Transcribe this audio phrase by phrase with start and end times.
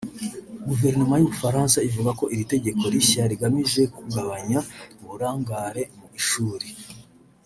[0.67, 4.59] Guverinoma y’u Bufaransa ivuga ko iri tegeko rishya rigamije kugabanya
[5.03, 6.67] uburangare mu ishuri